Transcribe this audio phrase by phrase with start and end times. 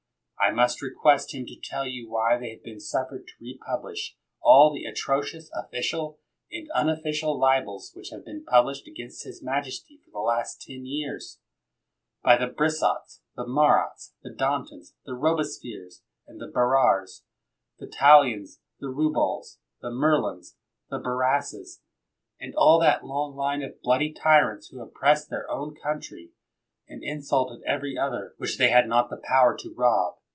[0.43, 3.33] I must re quest him to tell you why they have been suf fered to
[3.39, 6.17] republish all the atrocious official
[6.51, 11.37] and unofficial libels which have been published against his majesty for the last ten years,
[12.23, 17.21] by the Brissots, the Marats, the Dantons, the Robes pierres, the Bareres,
[17.77, 20.57] the Talliens, the Reubells, the Merlins,
[20.89, 21.81] the Barrases,
[22.39, 26.31] and all that long line of bloody tyrants who oppressed their own country
[26.87, 30.15] and insulted every other which they had not the power to rob.